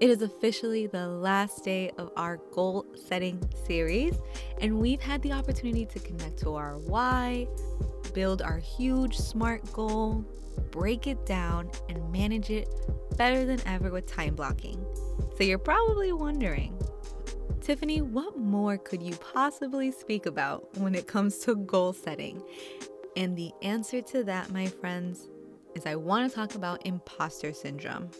It 0.00 0.10
is 0.10 0.22
officially 0.22 0.86
the 0.88 1.06
last 1.06 1.64
day 1.64 1.90
of 1.96 2.10
our 2.16 2.38
goal 2.52 2.86
setting 2.94 3.40
series, 3.66 4.14
and 4.60 4.78
we've 4.78 5.00
had 5.00 5.22
the 5.22 5.32
opportunity 5.32 5.86
to 5.86 5.98
connect 6.00 6.38
to 6.40 6.54
our 6.54 6.78
why, 6.78 7.46
build 8.12 8.42
our 8.42 8.58
huge 8.58 9.16
SMART 9.16 9.72
goal, 9.72 10.24
break 10.70 11.06
it 11.06 11.24
down, 11.24 11.70
and 11.88 12.10
manage 12.10 12.50
it 12.50 12.68
better 13.16 13.44
than 13.44 13.60
ever 13.66 13.90
with 13.90 14.06
time 14.06 14.34
blocking. 14.34 14.84
So 15.36 15.44
you're 15.44 15.58
probably 15.58 16.12
wondering, 16.12 16.76
Tiffany, 17.60 18.02
what 18.02 18.36
more 18.36 18.78
could 18.78 19.02
you 19.02 19.14
possibly 19.16 19.92
speak 19.92 20.26
about 20.26 20.76
when 20.78 20.96
it 20.96 21.06
comes 21.06 21.38
to 21.40 21.54
goal 21.54 21.92
setting? 21.92 22.42
And 23.16 23.36
the 23.36 23.52
answer 23.62 24.02
to 24.02 24.24
that, 24.24 24.50
my 24.50 24.66
friends, 24.66 25.28
is 25.76 25.86
I 25.86 25.94
want 25.94 26.28
to 26.28 26.34
talk 26.34 26.56
about 26.56 26.84
imposter 26.84 27.52
syndrome. 27.52 28.10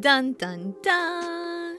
Dun 0.00 0.32
dun 0.32 0.74
dun! 0.82 1.78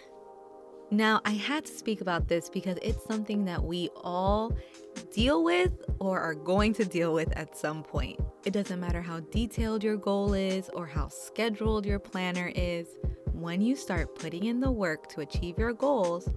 Now, 0.90 1.20
I 1.26 1.32
had 1.32 1.66
to 1.66 1.72
speak 1.74 2.00
about 2.00 2.30
this 2.30 2.50
because 2.50 2.78
it's 2.82 3.04
something 3.04 3.44
that 3.44 3.62
we 3.62 3.90
all 3.98 4.56
deal 5.12 5.44
with 5.44 5.74
or 6.00 6.22
are 6.22 6.34
going 6.34 6.72
to 6.76 6.86
deal 6.86 7.14
with 7.14 7.36
at 7.36 7.58
some 7.58 7.84
point. 7.84 8.18
It 8.46 8.54
doesn't 8.54 8.80
matter 8.80 9.02
how 9.02 9.20
detailed 9.20 9.84
your 9.84 9.98
goal 9.98 10.34
is 10.34 10.70
or 10.70 10.88
how 10.88 11.10
scheduled 11.10 11.86
your 11.86 12.00
planner 12.00 12.54
is, 12.56 12.88
when 13.34 13.60
you 13.60 13.76
start 13.76 14.16
putting 14.16 14.46
in 14.46 14.62
the 14.62 14.72
work 14.72 15.10
to 15.10 15.20
achieve 15.20 15.58
your 15.58 15.74
goals, 15.74 16.30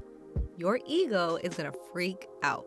your 0.56 0.80
ego 0.84 1.36
is 1.36 1.54
gonna 1.54 1.72
freak 1.92 2.26
out 2.42 2.66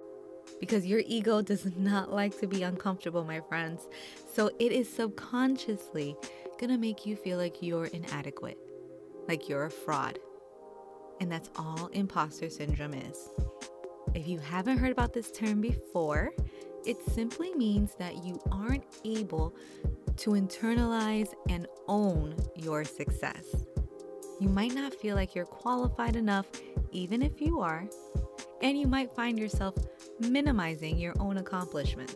because 0.62 0.86
your 0.86 1.02
ego 1.06 1.42
does 1.42 1.66
not 1.76 2.14
like 2.14 2.40
to 2.40 2.48
be 2.48 2.64
uncomfortable, 2.64 3.26
my 3.26 3.42
friends. 3.42 3.90
So 4.34 4.52
it 4.58 4.72
is 4.72 4.88
subconsciously 4.88 6.16
gonna 6.58 6.78
make 6.78 7.06
you 7.06 7.18
feel 7.18 7.38
like 7.38 7.62
you're 7.62 7.88
inadequate 7.88 8.58
like 9.28 9.50
you're 9.50 9.66
a 9.66 9.72
fraud. 9.72 10.20
And 11.20 11.32
that's 11.32 11.50
all 11.56 11.88
imposter 11.94 12.50
syndrome 12.50 12.94
is. 12.94 13.30
If 14.14 14.28
you 14.28 14.40
haven't 14.40 14.78
heard 14.78 14.92
about 14.92 15.14
this 15.14 15.32
term 15.32 15.62
before, 15.62 16.32
it 16.86 16.98
simply 17.12 17.54
means 17.54 17.96
that 18.00 18.24
you 18.26 18.42
aren't 18.52 18.84
able 19.06 19.56
to 20.18 20.32
internalize 20.32 21.34
and 21.50 21.68
own 21.88 22.36
your 22.56 22.84
success. 22.84 23.46
You 24.40 24.50
might 24.50 24.74
not 24.74 24.96
feel 24.96 25.16
like 25.16 25.36
you're 25.36 25.46
qualified 25.46 26.16
enough, 26.16 26.48
even 26.92 27.22
if 27.22 27.40
you 27.40 27.60
are, 27.60 27.88
and 28.62 28.78
you 28.78 28.88
might 28.88 29.12
find 29.12 29.38
yourself 29.38 29.76
minimizing 30.20 30.98
your 30.98 31.14
own 31.20 31.38
accomplishments. 31.38 32.16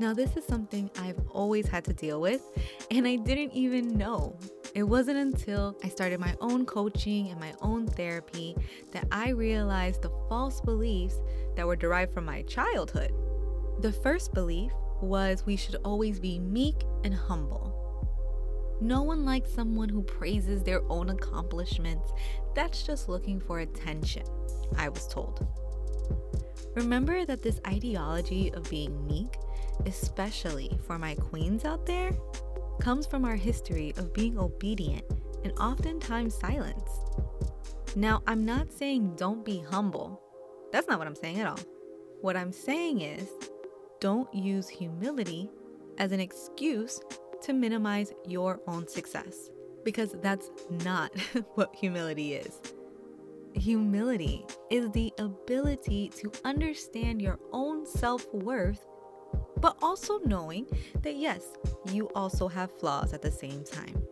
Now, 0.00 0.12
this 0.12 0.36
is 0.36 0.44
something 0.44 0.90
I've 0.98 1.20
always 1.30 1.68
had 1.68 1.84
to 1.84 1.92
deal 1.92 2.20
with, 2.20 2.42
and 2.90 3.06
I 3.06 3.16
didn't 3.16 3.52
even 3.52 3.96
know 3.96 4.36
it 4.74 4.82
wasn't 4.82 5.18
until 5.18 5.76
I 5.84 5.88
started 5.88 6.18
my 6.18 6.34
own 6.40 6.66
coaching 6.66 7.28
and 7.28 7.38
my 7.38 7.54
own 7.62 7.86
therapy 7.86 8.56
that 8.90 9.06
I 9.12 9.28
realized 9.28 10.02
the 10.02 10.10
false 10.28 10.60
beliefs 10.60 11.20
that 11.54 11.64
were 11.64 11.76
derived 11.76 12.12
from 12.12 12.24
my 12.24 12.42
childhood. 12.42 13.12
The 13.82 13.92
first 13.92 14.34
belief 14.34 14.72
was 15.00 15.46
we 15.46 15.54
should 15.56 15.76
always 15.84 16.18
be 16.18 16.40
meek 16.40 16.82
and 17.04 17.14
humble. 17.14 17.80
No 18.80 19.02
one 19.02 19.24
likes 19.24 19.52
someone 19.52 19.88
who 19.88 20.02
praises 20.02 20.64
their 20.64 20.82
own 20.90 21.10
accomplishments. 21.10 22.12
That's 22.56 22.82
just 22.82 23.08
looking 23.08 23.38
for 23.38 23.60
attention, 23.60 24.24
I 24.76 24.88
was 24.88 25.06
told. 25.06 25.46
Remember 26.74 27.24
that 27.24 27.42
this 27.42 27.60
ideology 27.64 28.52
of 28.52 28.68
being 28.68 29.06
meek, 29.06 29.36
especially 29.86 30.78
for 30.86 30.98
my 30.98 31.14
queens 31.14 31.64
out 31.64 31.86
there, 31.86 32.12
comes 32.80 33.06
from 33.06 33.24
our 33.24 33.36
history 33.36 33.92
of 33.96 34.12
being 34.12 34.38
obedient 34.38 35.04
and 35.44 35.52
oftentimes 35.58 36.34
silence. 36.34 36.90
Now, 37.96 38.22
I'm 38.26 38.44
not 38.44 38.72
saying 38.72 39.14
don't 39.16 39.44
be 39.44 39.60
humble. 39.60 40.20
That's 40.72 40.88
not 40.88 40.98
what 40.98 41.06
I'm 41.06 41.14
saying 41.14 41.40
at 41.40 41.46
all. 41.46 41.60
What 42.20 42.36
I'm 42.36 42.52
saying 42.52 43.02
is 43.02 43.28
don't 44.00 44.32
use 44.34 44.68
humility 44.68 45.50
as 45.98 46.12
an 46.12 46.20
excuse 46.20 47.00
to 47.42 47.52
minimize 47.52 48.12
your 48.26 48.60
own 48.66 48.88
success 48.88 49.50
because 49.84 50.16
that's 50.22 50.50
not 50.70 51.12
what 51.54 51.74
humility 51.74 52.34
is. 52.34 52.60
Humility 53.54 54.44
is 54.70 54.90
the 54.90 55.12
ability 55.18 56.08
to 56.16 56.32
understand 56.44 57.22
your 57.22 57.38
own 57.52 57.86
self 57.86 58.26
worth 58.34 58.84
but 59.60 59.76
also 59.82 60.18
knowing 60.24 60.66
that 61.02 61.16
yes, 61.16 61.42
you 61.90 62.08
also 62.14 62.48
have 62.48 62.72
flaws 62.78 63.12
at 63.12 63.22
the 63.22 63.30
same 63.30 63.64
time. 63.64 64.02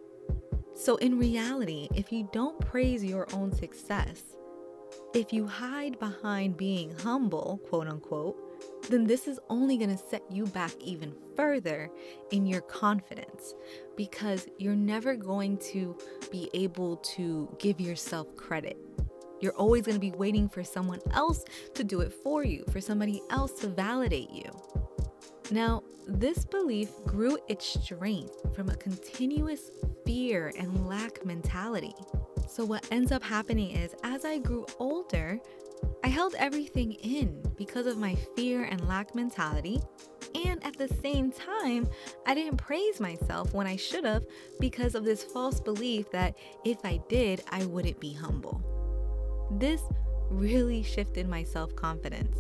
So, 0.75 0.97
in 0.97 1.19
reality, 1.19 1.89
if 1.95 2.11
you 2.11 2.29
don't 2.33 2.59
praise 2.61 3.05
your 3.05 3.27
own 3.35 3.53
success, 3.53 4.23
if 5.15 5.33
you 5.33 5.47
hide 5.47 5.99
behind 5.99 6.57
being 6.57 6.95
humble, 6.99 7.61
quote 7.69 7.87
unquote, 7.87 8.37
then 8.89 9.05
this 9.05 9.29
is 9.29 9.39
only 9.49 9.77
going 9.77 9.91
to 9.91 10.03
set 10.03 10.23
you 10.31 10.47
back 10.47 10.73
even 10.81 11.15
further 11.37 11.91
in 12.31 12.47
your 12.47 12.63
confidence 12.63 13.55
because 13.97 14.49
you're 14.59 14.75
never 14.75 15.15
going 15.15 15.59
to 15.59 15.97
be 16.31 16.51
able 16.55 16.97
to 16.97 17.55
give 17.59 17.81
yourself 17.81 18.35
credit. 18.37 18.79
You're 19.41 19.55
always 19.55 19.83
going 19.83 19.97
to 19.97 20.01
be 20.01 20.13
waiting 20.13 20.49
for 20.49 20.65
someone 20.65 21.01
else 21.13 21.45
to 21.75 21.85
do 21.85 22.01
it 22.01 22.13
for 22.13 22.45
you, 22.45 22.65
for 22.71 22.81
somebody 22.81 23.21
else 23.31 23.53
to 23.61 23.69
validate 23.69 24.31
you. 24.31 24.51
Now, 25.53 25.83
this 26.09 26.47
belief 26.47 26.89
grew 27.05 27.37
its 27.47 27.67
strength 27.67 28.55
from 28.57 28.71
a 28.71 28.77
continuous 28.77 29.71
fear 30.07 30.51
and 30.59 30.89
lack 30.89 31.27
mentality. 31.27 31.93
So, 32.49 32.65
what 32.65 32.89
ends 32.91 33.13
up 33.13 33.23
happening 33.23 33.73
is 33.73 33.95
as 34.03 34.25
I 34.25 34.39
grew 34.39 34.65
older, 34.79 35.39
I 36.03 36.09
held 36.09 36.35
everything 36.39 36.93
in 36.93 37.43
because 37.59 37.87
of 37.87 37.99
my 37.99 38.15
fear 38.35 38.65
and 38.65 38.89
lack 38.89 39.15
mentality. 39.15 39.83
And 40.47 40.65
at 40.65 40.79
the 40.79 40.89
same 40.89 41.31
time, 41.31 41.87
I 42.27 42.33
didn't 42.33 42.57
praise 42.57 42.99
myself 42.99 43.53
when 43.53 43.67
I 43.67 43.77
should 43.77 44.07
have 44.07 44.25
because 44.59 44.95
of 44.95 45.05
this 45.05 45.23
false 45.23 45.61
belief 45.61 46.11
that 46.13 46.35
if 46.65 46.79
I 46.83 46.99
did, 47.11 47.43
I 47.51 47.67
wouldn't 47.67 48.01
be 48.01 48.15
humble. 48.15 48.63
This 49.51 49.83
really 50.31 50.83
shifted 50.83 51.29
my 51.29 51.45
self 51.45 51.77
confidence 51.77 52.39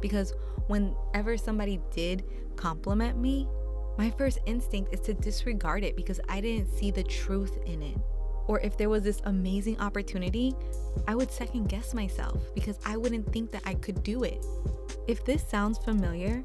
because 0.00 0.34
whenever 0.66 1.36
somebody 1.36 1.80
did 1.90 2.24
compliment 2.56 3.18
me, 3.18 3.48
my 3.98 4.10
first 4.10 4.38
instinct 4.46 4.94
is 4.94 5.00
to 5.00 5.14
disregard 5.14 5.84
it 5.84 5.96
because 5.96 6.20
I 6.28 6.40
didn't 6.40 6.72
see 6.72 6.90
the 6.90 7.02
truth 7.02 7.58
in 7.66 7.82
it. 7.82 7.96
Or 8.46 8.60
if 8.60 8.76
there 8.76 8.88
was 8.88 9.04
this 9.04 9.20
amazing 9.24 9.78
opportunity, 9.78 10.54
I 11.06 11.14
would 11.14 11.30
second 11.30 11.68
guess 11.68 11.94
myself 11.94 12.42
because 12.54 12.78
I 12.84 12.96
wouldn't 12.96 13.32
think 13.32 13.50
that 13.52 13.62
I 13.64 13.74
could 13.74 14.02
do 14.02 14.24
it. 14.24 14.44
If 15.06 15.24
this 15.24 15.46
sounds 15.48 15.78
familiar, 15.78 16.42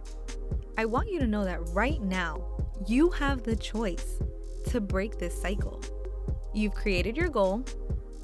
I 0.78 0.86
want 0.86 1.12
you 1.12 1.20
to 1.20 1.28
know 1.28 1.44
that 1.46 1.68
right 1.70 2.02
now, 2.02 2.46
you 2.88 3.10
have 3.12 3.44
the 3.44 3.56
choice 3.56 4.22
to 4.68 4.82
break 4.82 5.18
this 5.18 5.40
cycle. 5.40 5.82
You've 6.54 6.76
created 6.76 7.18
your 7.18 7.30
goal, 7.30 7.66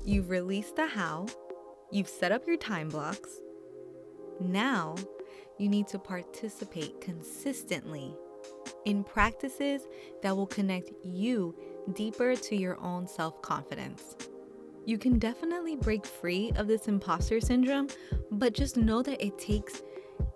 you've 0.06 0.30
released 0.30 0.76
the 0.76 0.86
how, 0.86 1.28
you've 1.92 2.10
set 2.10 2.32
up 2.32 2.46
your 2.48 2.58
time 2.58 2.90
blocks. 2.90 3.30
Now 4.40 4.96
you 5.62 5.70
need 5.70 5.88
to 5.88 6.00
participate 6.00 7.00
consistently 7.00 8.16
in 8.86 9.04
practices 9.04 9.88
that 10.24 10.36
will 10.36 10.48
connect 10.48 10.92
you 11.04 11.56
deeper 11.94 12.36
to 12.36 12.56
your 12.56 12.80
own 12.82 13.08
self 13.08 13.42
confidence. 13.44 14.16
You 14.86 14.98
can 14.98 15.20
definitely 15.20 15.76
break 15.76 16.04
free 16.04 16.52
of 16.56 16.68
this 16.68 16.88
imposter 16.88 17.40
syndrome, 17.40 17.90
but 18.32 18.54
just 18.54 18.76
know 18.76 19.04
that 19.04 19.24
it 19.24 19.38
takes 19.38 19.84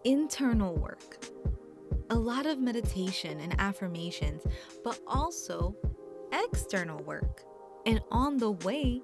internal 0.03 0.75
work, 0.75 1.25
a 2.11 2.15
lot 2.15 2.45
of 2.45 2.59
meditation 2.59 3.39
and 3.39 3.59
affirmations, 3.59 4.43
but 4.83 4.99
also 5.07 5.75
external 6.31 7.01
work. 7.03 7.41
And 7.87 7.99
on 8.11 8.37
the 8.37 8.51
way, 8.51 9.01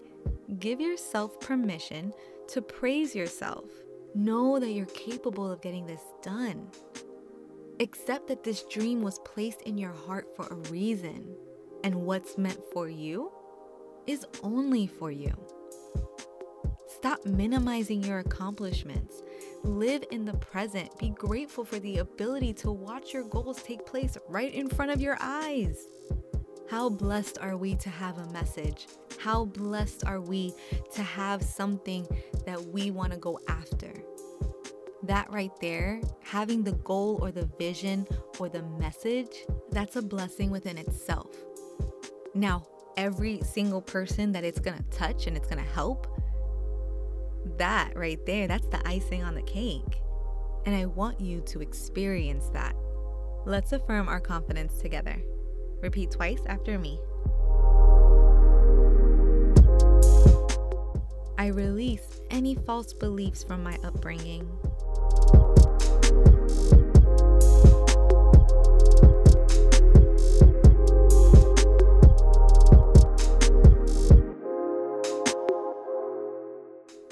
give 0.60 0.80
yourself 0.80 1.40
permission 1.40 2.14
to 2.50 2.62
praise 2.62 3.16
yourself 3.16 3.66
Know 4.14 4.60
that 4.60 4.72
you're 4.72 4.86
capable 4.88 5.52
of 5.52 5.62
getting 5.62 5.86
this 5.86 6.02
done. 6.22 6.68
Accept 7.80 8.28
that 8.28 8.44
this 8.44 8.64
dream 8.64 9.02
was 9.02 9.20
placed 9.20 9.62
in 9.64 9.78
your 9.78 9.94
heart 9.94 10.28
for 10.36 10.48
a 10.48 10.56
reason, 10.72 11.36
and 11.84 11.96
what's 11.96 12.38
meant 12.38 12.60
for 12.74 12.90
you 12.90 13.32
is 14.08 14.26
only 14.44 14.88
for 14.88 15.12
you. 15.12 15.34
Stop 16.88 17.26
minimizing 17.26 18.04
your 18.04 18.20
accomplishments 18.20 19.24
Live 19.64 20.04
in 20.10 20.26
the 20.26 20.34
present. 20.34 20.98
Be 20.98 21.10
grateful 21.10 21.64
for 21.64 21.78
the 21.78 22.00
ability 22.00 22.52
to 22.54 22.72
watch 22.72 23.14
your 23.14 23.24
goals 23.24 23.62
take 23.62 23.86
place 23.86 24.18
right 24.28 24.52
in 24.52 24.68
front 24.68 24.90
of 24.90 25.00
your 25.00 25.18
eyes. 25.22 25.86
How 26.72 26.88
blessed 26.88 27.38
are 27.42 27.58
we 27.58 27.76
to 27.76 27.90
have 27.90 28.18
a 28.18 28.32
message? 28.32 28.88
How 29.18 29.44
blessed 29.44 30.06
are 30.06 30.22
we 30.22 30.54
to 30.94 31.04
have 31.04 31.44
something 31.44 32.08
that 32.46 32.64
we 32.68 32.92
want 32.92 33.12
to 33.12 33.18
go 33.18 33.42
after? 33.50 33.92
That 35.04 35.30
right 35.34 35.52
there, 35.60 36.00
having 36.22 36.64
the 36.64 36.72
goal 36.72 37.20
or 37.22 37.30
the 37.30 37.50
vision 37.60 38.08
or 38.40 38.48
the 38.48 38.64
message, 38.80 39.44
that's 39.72 39.98
a 39.98 40.02
blessing 40.02 40.50
within 40.50 40.78
itself. 40.78 41.36
Now, 42.34 42.64
every 42.96 43.42
single 43.42 43.82
person 43.82 44.32
that 44.32 44.46
it's 44.46 44.62
gonna 44.62 44.86
touch 44.92 45.28
and 45.28 45.36
it's 45.36 45.50
gonna 45.50 45.64
help, 45.64 46.08
that 47.58 47.98
right 47.98 48.26
there, 48.26 48.48
that's 48.48 48.70
the 48.70 48.82
icing 48.88 49.26
on 49.26 49.36
the 49.36 49.42
cake. 49.42 50.00
And 50.66 50.74
I 50.74 50.86
want 50.86 51.20
you 51.20 51.42
to 51.48 51.60
experience 51.60 52.48
that. 52.54 52.78
Let's 53.46 53.74
affirm 53.74 54.08
our 54.08 54.22
confidence 54.22 54.78
together. 54.78 55.22
Repeat 55.82 56.12
twice 56.12 56.42
after 56.46 56.78
me. 56.78 57.00
I 61.38 61.48
release 61.48 62.22
any 62.30 62.54
false 62.54 62.94
beliefs 62.94 63.44
from 63.44 63.64
my 63.64 63.76
upbringing. 63.84 64.48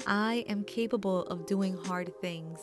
I 0.06 0.44
am 0.48 0.62
capable 0.64 1.22
of 1.24 1.46
doing 1.46 1.76
hard 1.76 2.12
things. 2.20 2.60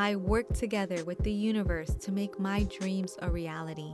I 0.00 0.16
work 0.16 0.54
together 0.54 1.04
with 1.04 1.18
the 1.18 1.30
universe 1.30 1.94
to 1.96 2.10
make 2.10 2.38
my 2.38 2.62
dreams 2.62 3.18
a 3.20 3.30
reality. 3.30 3.92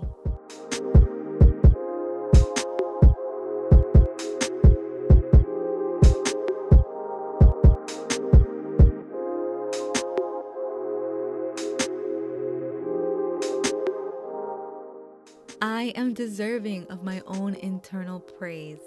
I 15.61 15.93
am 15.97 16.15
deserving 16.15 16.87
of 16.87 17.03
my 17.03 17.21
own 17.27 17.55
internal 17.55 18.21
praise. 18.21 18.79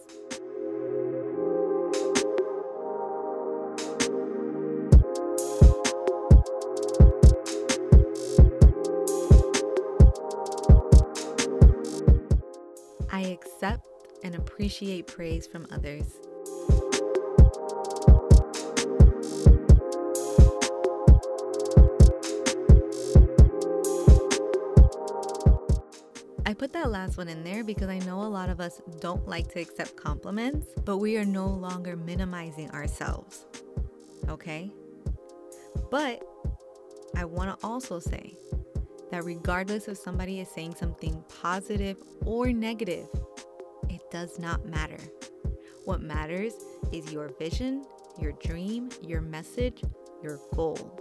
And 14.23 14.35
appreciate 14.35 15.07
praise 15.07 15.47
from 15.47 15.67
others. 15.71 16.19
I 26.45 26.53
put 26.53 26.73
that 26.73 26.89
last 26.89 27.17
one 27.17 27.27
in 27.29 27.43
there 27.43 27.63
because 27.63 27.89
I 27.89 27.99
know 27.99 28.23
a 28.23 28.23
lot 28.23 28.49
of 28.49 28.59
us 28.59 28.81
don't 28.99 29.27
like 29.27 29.51
to 29.53 29.61
accept 29.61 29.95
compliments, 29.95 30.67
but 30.83 30.97
we 30.97 31.15
are 31.17 31.25
no 31.25 31.47
longer 31.47 31.95
minimizing 31.95 32.71
ourselves. 32.71 33.45
Okay? 34.27 34.71
But 35.91 36.23
I 37.15 37.25
want 37.25 37.59
to 37.59 37.67
also 37.67 37.99
say 37.99 38.33
that 39.11 39.23
regardless 39.23 39.87
if 39.87 39.97
somebody 39.97 40.39
is 40.39 40.49
saying 40.49 40.75
something 40.75 41.23
positive 41.41 41.97
or 42.25 42.51
negative, 42.51 43.07
it 43.89 44.01
does 44.11 44.39
not 44.39 44.65
matter. 44.65 44.99
What 45.85 46.01
matters 46.01 46.53
is 46.91 47.11
your 47.11 47.29
vision, 47.39 47.85
your 48.19 48.33
dream, 48.33 48.89
your 49.01 49.21
message, 49.21 49.81
your 50.23 50.39
goal. 50.53 50.99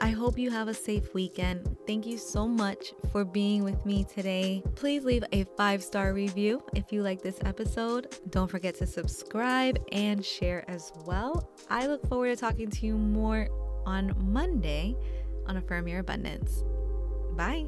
I 0.00 0.10
hope 0.10 0.36
you 0.36 0.50
have 0.50 0.66
a 0.66 0.74
safe 0.74 1.14
weekend. 1.14 1.76
Thank 1.86 2.06
you 2.06 2.18
so 2.18 2.48
much 2.48 2.92
for 3.12 3.24
being 3.24 3.62
with 3.62 3.86
me 3.86 4.04
today. 4.04 4.62
Please 4.74 5.04
leave 5.04 5.22
a 5.32 5.44
five 5.56 5.82
star 5.82 6.12
review 6.12 6.60
if 6.74 6.92
you 6.92 7.02
like 7.02 7.22
this 7.22 7.38
episode. 7.44 8.16
Don't 8.30 8.50
forget 8.50 8.74
to 8.76 8.86
subscribe 8.86 9.78
and 9.92 10.24
share 10.24 10.68
as 10.68 10.92
well. 11.06 11.48
I 11.70 11.86
look 11.86 12.04
forward 12.08 12.34
to 12.34 12.36
talking 12.36 12.68
to 12.70 12.86
you 12.86 12.96
more 12.96 13.48
on 13.86 14.14
Monday 14.18 14.96
on 15.46 15.56
Affirm 15.56 15.86
Your 15.86 16.00
Abundance. 16.00 16.64
Bye. 17.36 17.66